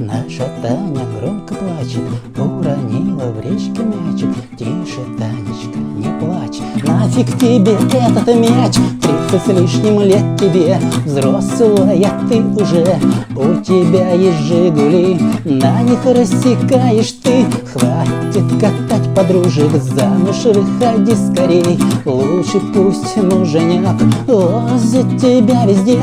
Наша 0.00 0.48
Таня 0.62 1.04
громко 1.20 1.54
плачет, 1.54 2.00
уронила 2.34 3.32
в 3.32 3.40
речке 3.42 3.82
мячик. 3.82 4.30
Тише, 4.56 5.02
Танечка, 5.18 5.78
не 5.78 6.08
плачь, 6.18 6.58
нафиг 6.82 7.38
тебе 7.38 7.72
этот 7.92 8.26
мяч. 8.34 8.76
Тридцать 9.02 9.44
с 9.44 9.48
лишним 9.48 10.00
лет 10.00 10.40
тебе, 10.40 10.78
взрослая 11.04 12.12
ты 12.30 12.40
уже. 12.40 12.98
У 13.36 13.62
тебя 13.62 14.12
есть 14.12 14.38
Жигули, 14.38 15.20
на 15.44 15.82
них 15.82 16.02
рассекаешь 16.06 17.12
ты. 17.22 17.44
Хватит 17.70 18.44
катать 18.58 19.14
подружек, 19.14 19.70
замуж 19.82 20.44
выходи 20.46 21.14
скорей. 21.14 21.78
Лучше 22.06 22.58
пусть 22.72 23.18
муженек 23.18 24.00
возит 24.26 25.20
тебя 25.20 25.66
везде, 25.66 26.00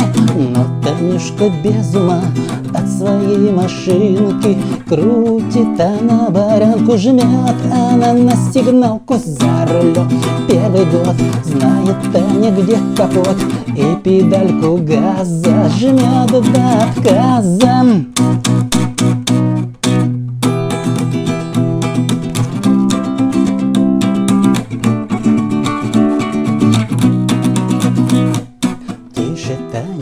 но 0.53 0.67
Танюшка 0.83 1.49
без 1.63 1.95
ума 1.95 2.21
своей 2.97 3.51
машинки. 3.51 4.57
Крутит 4.87 5.79
она 5.79 6.29
баранку, 6.29 6.97
жмет 6.97 7.55
она 7.71 8.13
на 8.13 8.31
сигналку 8.51 9.15
за 9.17 9.67
рулем 9.67 10.09
Первый 10.47 10.85
год 10.85 11.15
знает 11.43 11.97
Таня, 12.11 12.51
где 12.51 12.77
капот 12.95 13.37
И 13.75 13.95
педальку 14.03 14.77
газа. 14.77 15.69
Жмет 15.77 16.31
до 16.31 16.83
отказа 16.83 17.85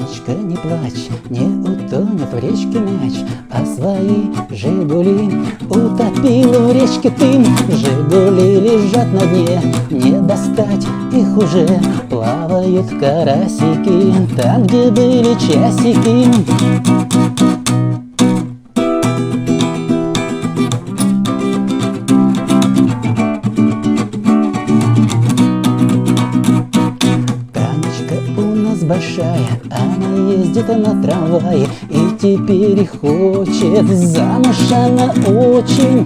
Танечка, 0.05 0.33
не 0.33 0.55
плачь, 0.55 1.09
не 1.29 1.45
утонет 1.61 2.31
в 2.31 2.39
речке 2.39 2.79
мяч, 2.79 3.13
А 3.49 3.65
свои 3.65 4.25
Жигули 4.51 5.31
утопил 5.67 6.67
в 6.67 6.73
речке 6.73 7.09
ты. 7.09 7.43
Жигули 7.75 8.59
лежат 8.59 9.11
на 9.13 9.25
дне, 9.25 9.61
не 9.89 10.19
достать 10.21 10.85
их 11.11 11.37
уже, 11.37 11.67
Плавают 12.09 12.89
карасики 12.99 14.13
там, 14.35 14.63
где 14.63 14.91
были 14.91 15.33
часики. 15.39 17.14
Большая, 28.85 29.39
она 29.71 30.31
ездит 30.31 30.67
на 30.67 31.01
трамвае 31.01 31.67
И 31.89 32.17
теперь 32.19 32.87
хочет 32.87 33.87
замуж 33.87 34.71
она 34.71 35.13
очень 35.27 36.05